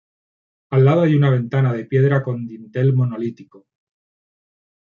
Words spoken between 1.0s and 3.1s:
hay una ventana de piedra con dintel